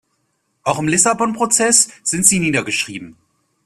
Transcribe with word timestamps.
Auch 0.63 0.79
im 0.79 0.87
Lissabon-Prozess 0.87 1.91
sind 2.03 2.25
sie 2.25 2.39
niedergeschrieben. 2.39 3.17